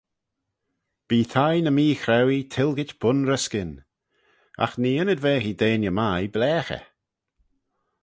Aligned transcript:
Bee 1.07 1.27
thie 1.31 1.59
ny 1.63 1.73
mee-chrauee 1.77 2.49
tilgit 2.53 2.91
bun-ry-skyn: 3.01 3.71
agh 4.63 4.75
nee 4.81 4.99
ynnyd-vaghee 5.01 5.57
deiney 5.61 5.95
mie 5.97 6.31
blaaghey. 6.33 6.83